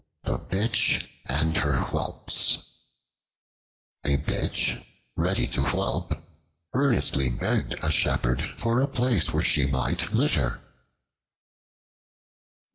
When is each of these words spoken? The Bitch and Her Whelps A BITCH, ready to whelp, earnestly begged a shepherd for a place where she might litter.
The 0.23 0.39
Bitch 0.39 1.07
and 1.27 1.55
Her 1.57 1.79
Whelps 1.91 2.57
A 4.03 4.15
BITCH, 4.17 4.79
ready 5.15 5.45
to 5.49 5.61
whelp, 5.61 6.17
earnestly 6.73 7.29
begged 7.29 7.73
a 7.83 7.91
shepherd 7.91 8.41
for 8.57 8.81
a 8.81 8.87
place 8.87 9.31
where 9.31 9.43
she 9.43 9.67
might 9.67 10.11
litter. 10.11 10.59